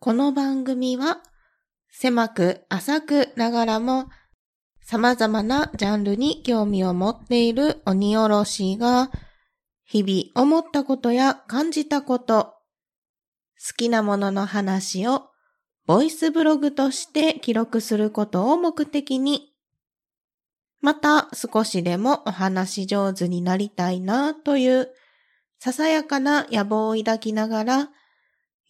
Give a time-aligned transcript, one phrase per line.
[0.00, 1.18] この番組は
[1.90, 4.08] 狭く浅くながらも
[4.80, 9.10] 様々なジャンルに興味を持っている鬼おろしが
[9.84, 12.54] 日々思ったことや感じたこと、
[13.56, 15.30] 好きなものの話を
[15.84, 19.52] ボイスブログとして記録することを目的に
[20.80, 24.90] また少しでもお話上手になりたいなという
[25.58, 27.88] ささやかな野望を抱きながら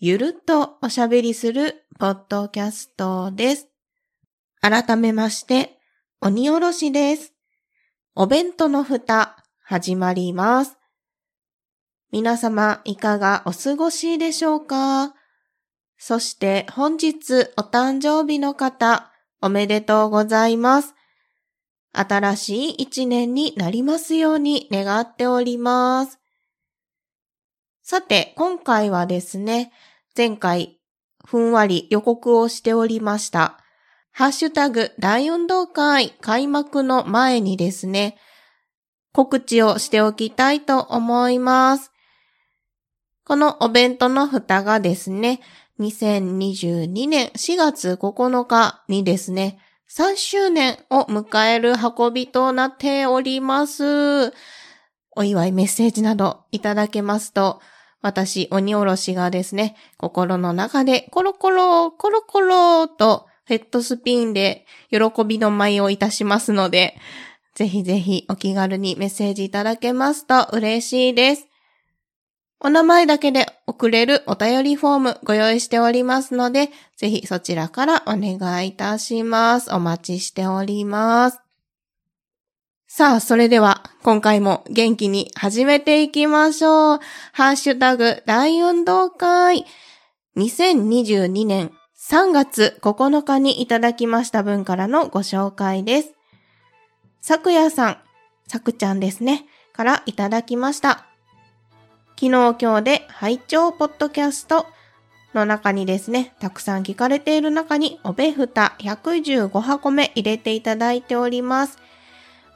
[0.00, 3.66] ゆるっとおしゃべりするポッドキャストです。
[4.60, 5.80] 改めまして、
[6.20, 7.32] 鬼おろしです。
[8.14, 10.76] お弁当の蓋、始まります。
[12.12, 15.16] 皆様、いかがお過ごしでしょうか？
[15.98, 19.10] そして本日お誕生日の方、
[19.42, 20.94] おめでとうございます。
[21.92, 26.20] 新しい一年になりますように願っております。
[27.82, 29.72] さて、今回はですね、
[30.18, 30.80] 前回、
[31.24, 33.60] ふんわり予告をしておりました。
[34.10, 38.18] ハッシュタグ大運動会開幕の前にですね、
[39.12, 41.92] 告知をしておきたいと思います。
[43.22, 45.38] このお弁当の蓋がですね、
[45.78, 54.32] 2022年4月9日にですね、3周年を迎える運びとなっております。
[55.14, 57.60] お祝いメッセージなどいただけますと、
[58.00, 66.96] 私、鬼おろしがですね、心の中でコロコロ、コロコロとヘッドスピンで喜びの舞をいたしますので、
[67.54, 71.48] ぜひぜひお気軽にメッセージいただけますと嬉しいです。
[72.60, 79.72] お名前だけで送れるお便りフォームご用意しておりますので、ぜひそちらからお願いいたします。
[79.72, 81.47] お待ちしております。
[82.98, 86.98] さあ、それでは、今回も元気に始めていきましょう。
[87.30, 89.64] ハッシュタグ大運動会。
[90.36, 96.14] 2022年3月9日にいただきました分からのご紹介です。
[97.20, 97.98] さくやさん、
[98.48, 101.06] さくちゃんですね、からいただきました。
[102.18, 104.66] 昨日今日で拝聴ポッドキャスト
[105.34, 111.78] の中にですね、たくさん聞かれている中におべふた115箱目入れていただいております。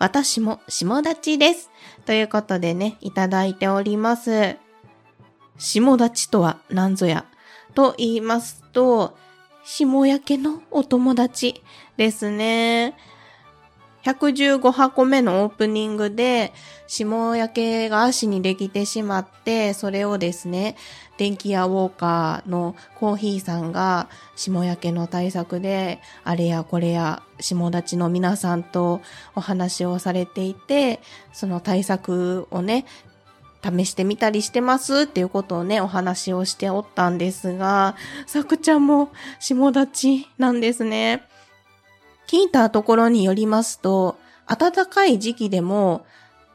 [0.03, 1.71] 私も下立ちです。
[2.07, 4.57] ということでね、いただいております。
[5.59, 7.25] 下立ちとは何ぞや？
[7.73, 9.17] と言いますと、
[9.63, 11.63] 下焼けのお友達
[11.97, 12.97] ですね。
[14.05, 16.53] 115箱目のオープニングで、
[16.87, 20.77] 霜焼けが足にできてしまって、それをですね、
[21.19, 29.01] 電気屋ウォーカーのコーヒーさんが、霜焼けの対策で、あれやこれや、下立ちの皆さんと
[29.37, 31.01] お話をされていて、
[31.33, 32.87] その対策をね、
[33.63, 37.95] 試してみたりしてますっていうことをね、お話をしておったんですが、
[38.27, 41.23] さくちゃんも下立ちなんですね。
[42.33, 44.17] 聞いたところによりますと、
[44.47, 46.07] 暖かい時期でも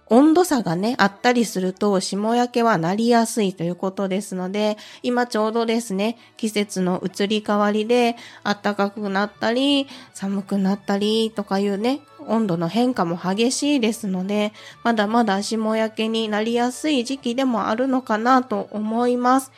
[0.07, 9.85] 温度差がね、あったりすると、霜焼けはなりやすいということですので、今ちょうどですね、季節の移り変わりで、暖かくなったり、
[10.15, 19.51] 寒くなったりとかいうね、温度の変化も激しいですので、まだまだ霜焼けになりやすい時期でもあるのかなと思います。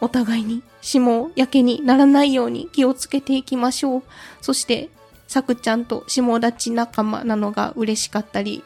[0.00, 4.02] お互いに霜焼けにならないように気をつけていきましょう。
[4.40, 4.88] そして、
[5.30, 8.64] さくちゃんと下立ち仲間なのが嬉しかったり、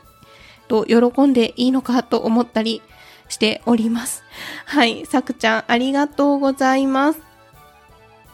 [0.66, 2.80] と喜んでいいのかと思ったり
[3.28, 4.24] しております。
[4.64, 7.20] はい、さくちゃんありがとうございます。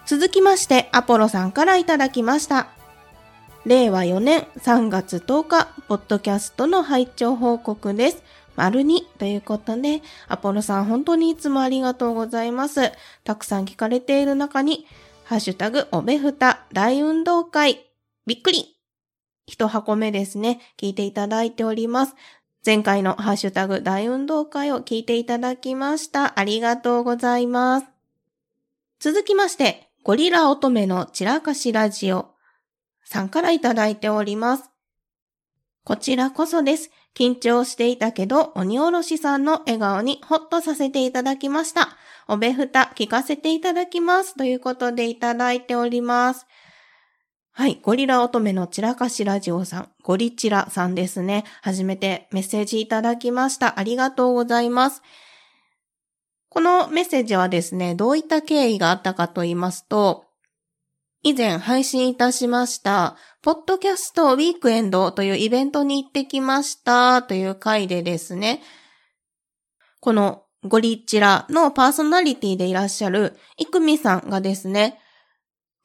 [0.06, 2.68] 続きまして、アポロさんからいただきました。
[3.66, 8.22] 令和4年3月10日、ポッドキャストの拝聴報告です。
[8.54, 12.92] 丸2ということで、アポロさん本当にいつもありがとうございます。
[13.24, 14.86] たくさん聞かれている中に、
[15.24, 17.89] ハッシュタグおべふた大運動会、
[18.26, 18.76] びっくり
[19.46, 22.14] 一箱目ですね、聞いていただいております。
[22.64, 26.38] 前回のハッシュタグ大運動会を聞いていただきました。
[26.38, 27.86] ありがとうございます。
[29.00, 32.34] 続きまして、ゴリラ乙女の散らかしラジオ
[33.04, 34.70] さんからいただいております。
[35.84, 36.90] こちらこそです。
[37.16, 41.96] 緊張していたけど、鬼おろしさんの笑顔にほっとさせていただきました。
[42.28, 44.36] おべふた聞かせていただきます。
[44.36, 46.46] ということでいただいております。
[47.60, 47.78] はい。
[47.82, 51.44] ゴリラ乙女の散らかしラジオさん、ゴリチラさんですね。
[51.60, 53.78] 初めてメッセージいただきました。
[53.78, 55.02] ありがとうございます。
[56.48, 60.24] このメッセージはですね、どういった経緯があったかと言いますと、
[61.22, 68.62] 以前配信いたしました、ポッドキャストウィークエンドというイベントに行ってきましたという回でですね、
[70.00, 74.98] このゴリッチラのパーソナリティでいらっしゃるイクミさんがですね、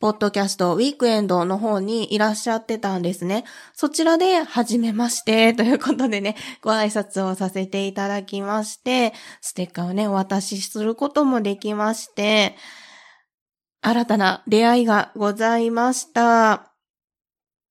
[0.06, 3.44] ポッドキャストウィークエンドの方にいらっしゃってたんですね。
[3.74, 12.56] そちらで、はじめまして ということでね、ご挨拶をさせていただきまして、ステッカーをね、お渡しすることもできまして、
[13.82, 16.76] 新たな出会いがございました。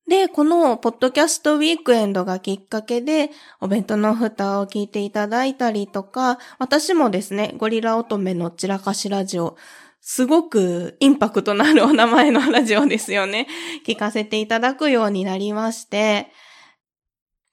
[0.08, 9.56] で、このポッドキャストウィークエンドがきっかけで、お弁当の蓋を聞いていただいたりとか、私もですね、ゴリラ乙女の散らかしラジオ、
[10.06, 13.48] すごくインパクトのあるお名前のラジオですよね。
[13.86, 16.28] 聞かせていただくようになりまして、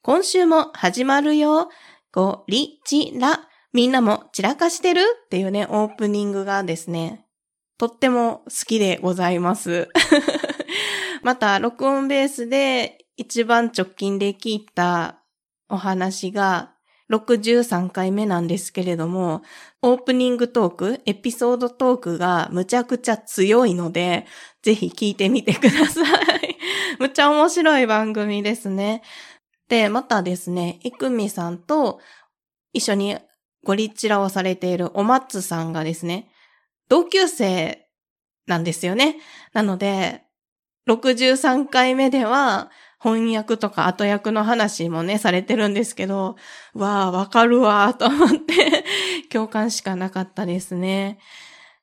[0.02, 1.70] 今週も始まるよ。
[2.12, 3.48] ゴリチラ。
[3.72, 5.00] みんなも散らかしてる？
[5.00, 7.26] っていうね、オープニングがですね、
[7.78, 9.88] とっても好きでございます。
[11.24, 15.24] また、録音ベースで一番直近で聞いた
[15.70, 16.71] お話が
[17.12, 19.44] 63回目なんですけれども、
[19.82, 24.26] オープニングトーク、エピソードトークがむちゃくちゃ強いので、
[24.62, 26.02] ぜひ聞いてみてくださ
[26.38, 26.58] い。
[27.00, 29.04] むちゃ面白い番組ですね。
[29.68, 32.00] で、またですね、いくみさんと
[32.74, 33.18] 一緒に
[33.64, 36.30] ゴリッチラをされているおまつさんがですね、
[36.88, 37.88] 同級生
[38.48, 39.18] なんですよね。
[39.54, 40.24] なので、
[40.88, 42.72] 63回目では、
[43.04, 46.36] 翻訳とか後役の話もね、されてるんですけど、
[46.76, 48.86] わあ、わかるわ と思って
[49.30, 51.18] 共感しかなかったですね。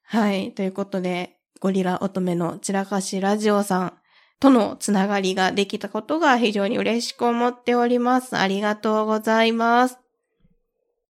[0.04, 0.52] はい。
[0.52, 3.92] ということで、ゴリラ乙女の散らかしラジオさん
[4.38, 8.36] とのつながりができたことが非常に嬉しく思っております。
[8.36, 9.98] ありがとうございます。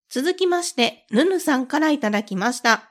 [0.09, 2.88] 続きまして、ぬぬさんからいただきました。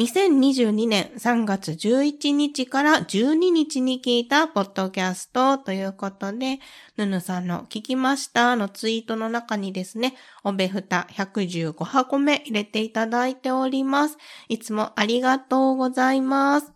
[0.00, 6.58] 2022年3月11日から12日に聞いたポッドキャストということで、
[6.96, 14.16] ぬぬさんの聞きましたのツイートの中にですね、おべふた115箱目入れていただいております。
[14.48, 16.72] いつもありがとうございます。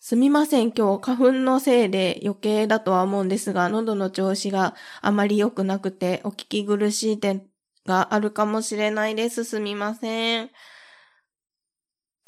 [0.00, 7.46] すみません、今日花粉のせいで余計だとは思うんですが、喉の調子があまり良くなくてお聞き苦しい点
[7.86, 9.44] があるかもしれないです。
[9.44, 10.50] すみません。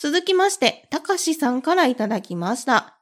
[0.01, 2.97] 続きまして、たかしさんからいただきました。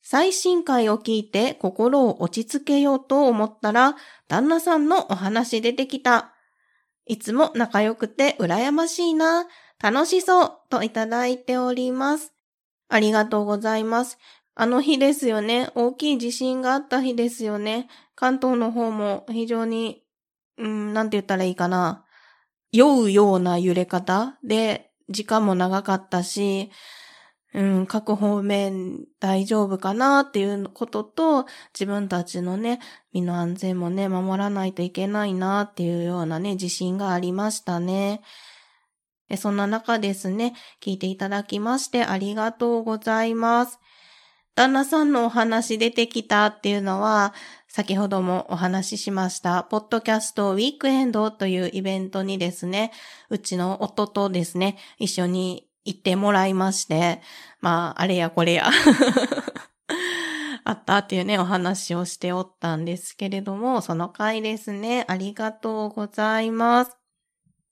[0.00, 6.32] 最新回を聞いて心を落ち着けようと思ったら、旦那さんのお話出てきた。
[7.04, 9.46] いつも仲良くて羨ましいな。
[9.78, 12.32] 楽しそうといただいております。
[12.88, 14.16] ありがとうございます。
[14.54, 15.68] あの日ですよね。
[15.74, 17.88] 大きい地震があった日ですよね。
[18.14, 20.02] 関東の方も非常に、
[20.56, 22.06] うん、なんて言ったらいいかな。
[22.72, 26.70] 酔うような揺れ方で、時間も長かったし、
[27.52, 32.78] うん、各方面大丈夫かなっていうことと、自分たちのね、
[33.12, 38.22] 身の安全もね、守らないといけないなっていうようなね、自信がありましたね。
[39.36, 43.78] そんな中ですね、聞いていただきましてありがとうございます。
[44.60, 47.32] 旦那さんのお話出てきたっていうのは、
[47.66, 52.92] 先ほどもお話ししました、ポッドキャストウィークエンドというイベントにですね、
[53.30, 57.22] うちの夫とですね、一緒に行ってもらいまして、
[57.62, 58.68] まあ、あれやこれや
[60.64, 66.98] あったっていうね、お話をしておったんですけれども、その回ですね、ありがとうございます。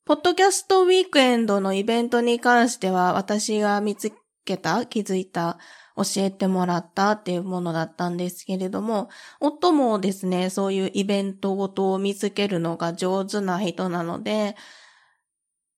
[0.06, 4.10] ポッドキャストウィークエンドのイベントに関しては、私が見つ
[4.56, 5.58] けた、気づいた
[5.96, 9.08] 教えてもらったっていうものだったんですけれども、
[9.40, 14.56] 夫もですね、そういうイベントごとを見つけるのが上手な人なので、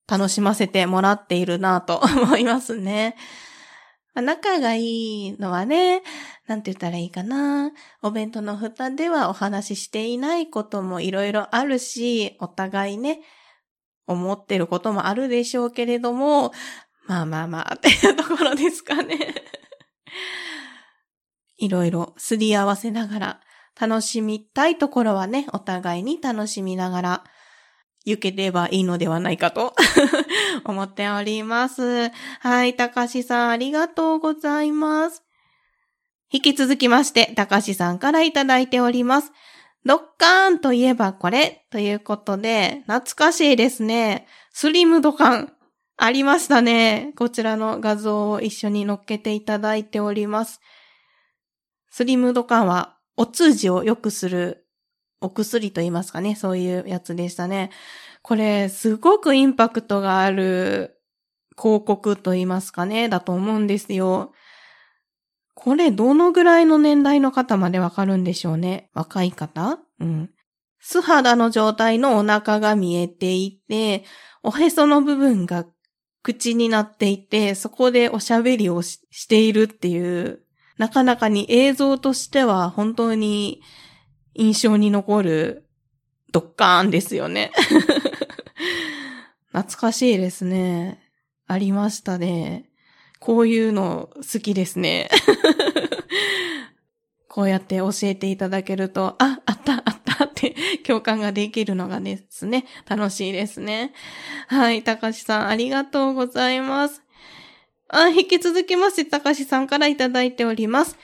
[0.07, 3.15] 楽しませてもらっているなと 思いますね。
[4.13, 6.03] 仲がいいのはね、
[6.45, 7.71] なんて言ったらいいかな。
[8.01, 13.21] お弁当の蓋ではお話ししていないこともいろいろあるし、お互いね、
[14.07, 16.51] 思ってることもあるでしょうけれども、
[17.11, 19.35] まあまあまあっていうところですかね。
[21.57, 23.41] いろいろすり合わせながら、
[23.77, 27.23] 楽しみたいところはね、お互いに楽しみながら、
[28.05, 29.75] 行ければいいのではないかと
[30.63, 32.09] 思っております。
[32.39, 35.21] はい、高しさんありがとうございます。
[36.31, 39.33] 引き続きまして、高しさんからいただいております。
[39.83, 44.27] ドッカーンといえばこれということで、懐かしいですね。
[44.53, 45.53] スリムドカン。
[46.03, 47.13] ありましたね。
[47.15, 50.59] こちらの画像を一緒に載っけていただいております。
[51.91, 54.65] スリムドカンは、お通じを良くする
[55.19, 56.33] お薬と言いますかね。
[56.33, 57.69] そういうやつでしたね。
[58.23, 60.99] これ、すごくインパクトがある
[61.55, 63.07] 広告と言いますかね。
[63.07, 64.33] だと思うんですよ。
[65.53, 68.89] これ、どのぐらいの年代の方までわかるんでしょうね。
[68.95, 69.77] 若い方？
[69.99, 70.31] うん。
[70.79, 74.03] 素肌の状態のお腹が見えていて、
[74.41, 75.67] おへその部分が
[76.23, 80.41] 口になっていて、そこでおしゃべりをしているっていう、
[80.77, 83.61] なかなかに映像としては本当に
[84.33, 85.69] 印象に残る
[86.31, 87.51] ドッカーンですよね。
[89.51, 90.99] 懐かしいですね。
[91.45, 92.69] ありましたね。
[93.19, 95.09] こういうの好きですね。
[97.29, 100.00] こうやって教えていただけると、あ、あった、あった
[100.85, 103.93] 共感ができるのがですね、楽しいですね。
[104.47, 107.03] はい、高橋さんありがとうございます。
[107.89, 110.97] あ、引き続きまして、高橋さんからいただいております。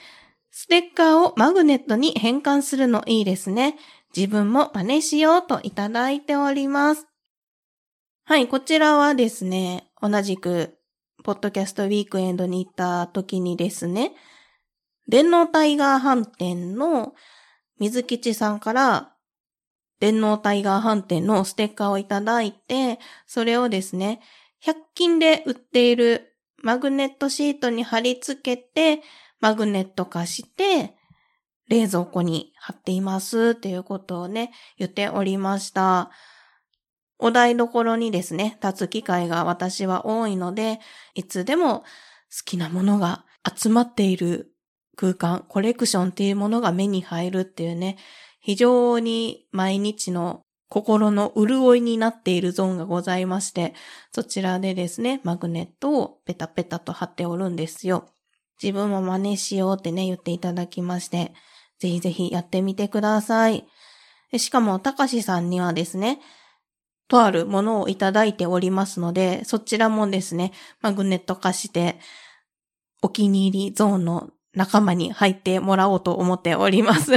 [0.50, 3.76] ステッカーをマグネットに変換するのいいですね。
[4.16, 7.06] 自分も真似しようといただいております。
[8.24, 10.78] はい、こちらはですね、同じく、
[11.24, 14.12] ポッドキャストウィークエンドに行った時にですね、
[15.08, 17.14] 電脳タイガー飯店の
[17.78, 19.14] 水吉さんから
[20.00, 24.20] 電脳タイガー飯店のステッカーをいただいて、それをですね、
[24.64, 29.02] 100均で売っているマグネットシートに貼り付けて、
[29.40, 30.94] マグネット化して、
[31.68, 36.10] 冷蔵庫に貼っていますっていうことをね、言っておりました。
[37.18, 40.80] お台所にですね、立つ機会が私は多いので、
[41.14, 41.84] いつでも好
[42.44, 44.52] きなものが集まっている
[44.96, 47.98] 空間、コレクションっていうものが目に入るっていうね、
[48.48, 50.40] 非常に毎日の
[50.70, 53.74] 心の潤いになっているゾーンがございまして、
[54.10, 58.08] そちらでですね、マグネットをペタペタと貼っておるんですよ。
[58.62, 61.34] 自分も真似しようってね、言っていただきまして、
[61.78, 63.66] ぜひぜひやってみてください。
[64.38, 66.18] しかも、たかしさんにはですね、
[67.06, 72.00] とあるものをいただいておりますので、そちらもですね、マグネット化して、
[73.02, 77.12] お気に入りゾーンの仲間に入ってもらおうと思っております。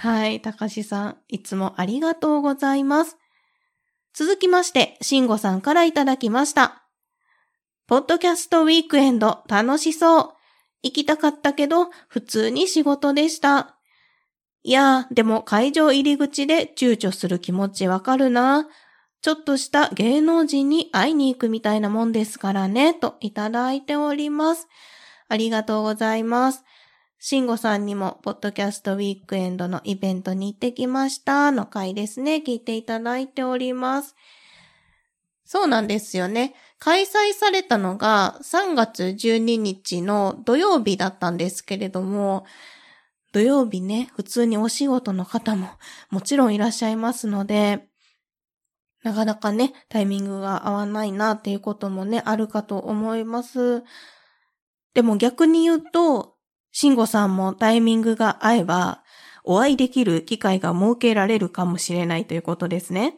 [0.00, 3.16] はい、たかしさん、いつもありがとうございます。
[4.14, 6.84] 続きまして、しんごさんからいただきました。
[7.88, 10.30] ポッドキャストウィークエンド楽しそう。
[10.84, 13.76] 行きたかったけど、普通に仕事でした。
[14.62, 18.68] いやー、でも会場入り口で躊躇する気持ちわかるな。
[19.20, 24.68] ちょっとした芸能人に会いに行くみたいなもんですからね、といただいております。
[25.28, 26.62] ありがとうございます。
[27.20, 34.14] シンゴさんにも、ポッドキャストウィークエンドのイベントに行ってきましたの回ですね、聞いていただいております。
[35.44, 36.54] そうなんですよね。
[36.78, 42.46] 開催されたのが3月12日の土曜日だったんですけれども、
[43.32, 45.70] 土曜日ね、普通にお仕事の方も
[46.10, 47.88] もちろんいらっしゃいますので、
[49.02, 53.82] なかなかね、タイミングが合わないなっていうこともね、あるかと思います。
[54.94, 56.37] でも逆に言うと、
[56.72, 59.02] 慎吾さんもタイミングが合えば、
[59.44, 63.16] お会いできる機会が設けられるかもしれないということですね。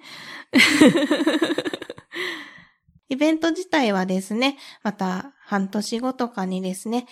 [3.09, 7.07] イベント自体はですね、また半年後とかにですね、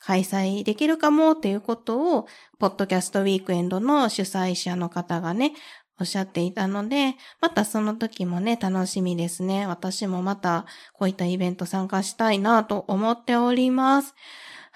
[0.00, 2.26] 開催できるかもということを、
[2.58, 5.52] ポッドキャストウィークエンドの主催者の方がね、
[5.98, 9.66] おっしゃっていたので、またその時もね、楽しみですね。
[9.66, 14.14] 私もまたこういったイベント参加したいなと思っております。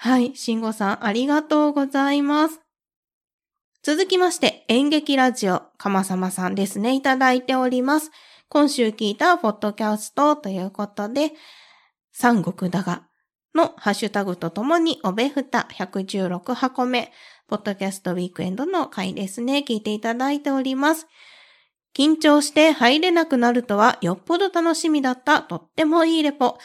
[0.03, 2.59] はい、慎吾さんありがとうございます。
[3.83, 8.09] 続きまして、演劇ラジオ、かまさまさんですね、いただいております。
[8.49, 11.33] 今週聞いたポッドキャストということで、
[12.11, 13.03] 三国だが
[13.53, 17.11] のハッシュタグとともに、おべふた116箱目、
[17.47, 21.05] ポッドキャストウィークエンドの回ですね、聞いていただいております。
[22.01, 26.57] 緊張して入れなくなるとはよっぽど楽しみだったとってもいいレポ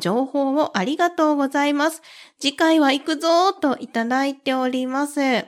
[0.00, 2.00] 情報をありがとうございます。
[2.40, 5.20] 次回は行くぞといただいております。
[5.20, 5.44] い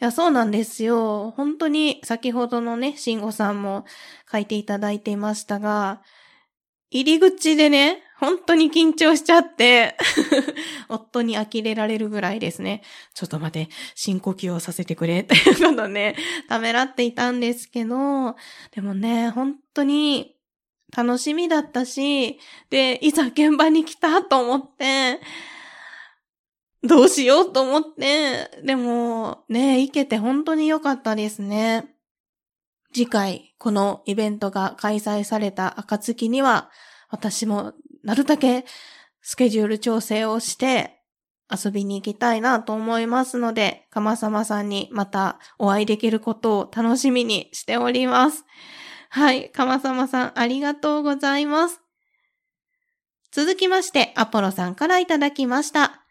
[0.00, 1.34] や、そうなんですよ。
[1.36, 3.84] 本当に先ほどのね、慎吾さんも
[4.30, 6.02] 書いていただいていましたが、
[6.90, 9.96] 入り口でね、本当に緊張しちゃって
[10.88, 12.82] 夫に呆れられるぐらいですね。
[13.14, 16.16] ちょっと待って、深呼吸をさせてくれ、ということね、
[16.48, 18.36] ためらっていたんですけど、
[18.70, 20.36] でもね、本当に
[20.96, 22.38] 楽しみだったし、
[22.70, 25.20] で、いざ現場に来たと思って、
[26.82, 31.95] どうしようと思って、でも、ね、行けて本当に良かったですね。
[32.96, 36.70] 次回、このイベントが開催された暁には、
[37.10, 38.64] 私もなるだけ
[39.20, 41.02] スケジュール調整をして
[41.54, 48.46] 遊びに行きたいなと思いますので、かまさまさんにまたお会いできることを楽しみにしております。
[49.10, 51.82] はい、かまさまさんありがとうございます。
[53.30, 56.06] 続きまして、アポロさんからいただきました。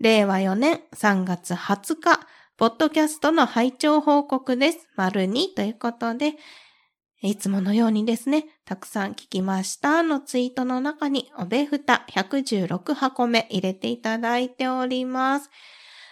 [0.00, 2.26] 令和4年3月20日、
[2.62, 4.86] ポッドキャストの拝聴報告です。
[4.94, 6.34] 丸2ということで、
[7.20, 15.50] いつものようにですね、たくさん聞きましたのツイートの中に、おべふた116箱目入れていただいております。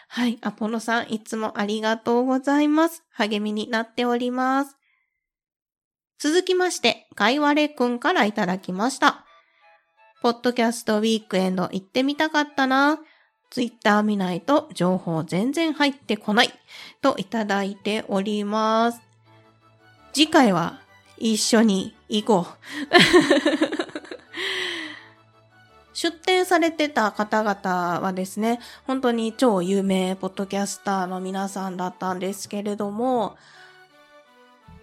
[0.09, 3.05] はい、アポロさんいつもありがとうございます。
[3.13, 4.77] 励みになっております。
[6.19, 9.25] 続きまして、かいわれくんからいただきました。
[10.21, 12.99] ポッドキャストウィークエンド行ってみたかったな。
[13.51, 16.51] ツイッター見ないと情報全然入ってこない。
[17.03, 19.01] といただいております。
[20.13, 20.81] 次回は
[21.19, 22.55] 一緒に行こう。
[25.93, 33.37] 出展されてた方々はですね、本当に超有名ポッドキャスターの皆さんだったんですけれども、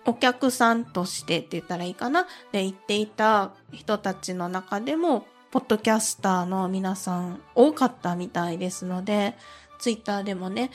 [0.06, 9.36] お客さんとしてって言ったらいいかなで行っていた人たちの中でも、ポッドキャスターの皆さん多かったみたいですので、
[9.80, 10.72] ツイッターでもね、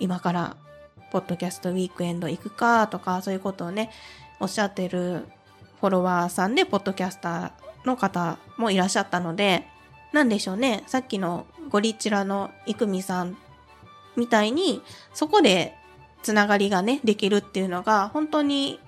[0.00, 0.56] 今から
[1.12, 3.90] ポッドキャストウィークエンド行くかとか、そういうことをね、
[4.40, 5.28] おっしゃってる
[5.80, 9.66] フォロワーさんで、ポッドキャスターの方もいらっしゃったので、
[10.12, 10.82] なんでしょうね。
[10.88, 13.36] さっきのゴリチラのイクミさん
[14.16, 14.82] みたいに、
[15.14, 15.76] そこで
[16.24, 18.80] つながりがね、できるっていうのが、本当に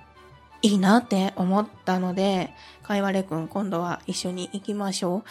[0.63, 2.53] いいなって思ったので、
[2.91, 5.23] かいわれくん今度は一緒に行きましょう。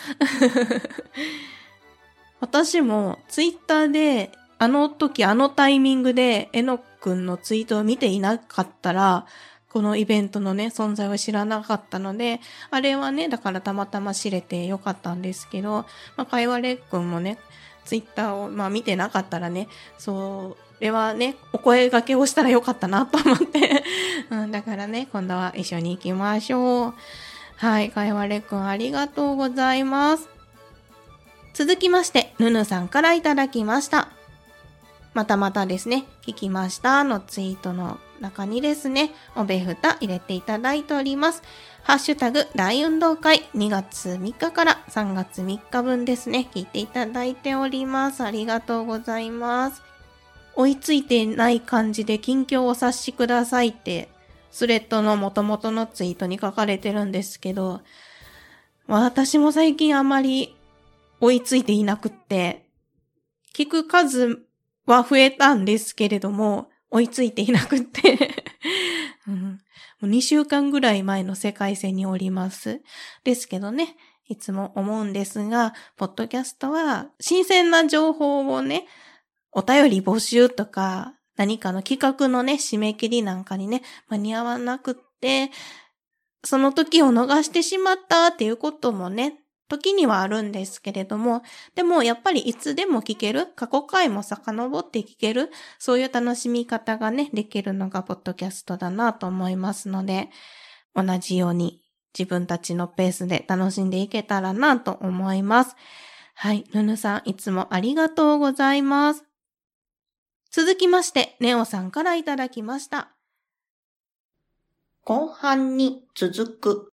[2.40, 9.26] 私もツイッターであの時あのタイミングでえのくんのツイートを見ていなかったら、
[9.74, 12.40] このイベントのね、存在を知らなかったので、
[12.72, 15.86] あれはね、だからたまたま知れてよかったんですけど、
[16.16, 17.40] まあ、かいわれくんもね、
[17.84, 23.84] ツイッターを、まあ、見てなかったらね、それはね、お声掛けをしたらよかったなと思って
[24.32, 26.94] うん、だからね、今度は一緒に行きましょう。
[27.60, 30.30] はい、かいわれくんありがとうございます。
[31.54, 34.08] 続きまして、ぬぬさんからいただきました。
[35.14, 41.44] またまたですね、聞きましたのツイートの中にですね、おべふた入れていただいております。
[41.84, 48.24] ハッシュタグ大運動会2月3日から3月3日分ですね、聞いていただいております。
[48.24, 49.82] ありがとうございます。
[50.56, 54.08] 追いついてない感じで近況をお察しくださいって、
[54.52, 57.82] スレッドの元々のツイートに書かれてるんですけど、
[58.88, 60.56] 私も最近あまり
[61.20, 62.68] 追いついていなくって、
[63.54, 64.40] 聞く数
[64.86, 68.36] は増えたんですけれども、追いついていなくって
[69.28, 69.60] うん、も
[70.02, 72.82] う2週間ぐらい前の世界線におります。
[73.24, 73.96] ですけどね、
[74.28, 78.88] いつも思うんですが、ポッドキャストは新鮮な情報をね、
[79.52, 85.52] お便り募集とか、何かの企画のね、締め切りなんかにね、間に合わなくって、
[86.44, 91.42] その時を逃してしまったっていうこともね、時にはあるんですけれども、
[91.76, 100.28] でもやっぱりいつでも聞ける、過去回も遡って聞ける、そういう楽しみ方がね、できるのがポッドキャストだなと思いますので、
[100.94, 101.82] 同じように
[102.18, 105.78] 自分たちのペースで楽しんでいけたらなと思います。
[106.36, 109.29] はい、ぬぬさんいつもありがとうございます。
[110.52, 113.12] 続きまして、ネオさんからいただきました。
[115.04, 116.94] 後半に続く